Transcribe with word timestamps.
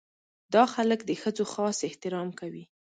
دا 0.53 0.63
خلک 0.73 0.99
د 1.05 1.11
ښځو 1.21 1.45
خاص 1.53 1.77
احترام 1.89 2.29
کوي. 2.39 2.63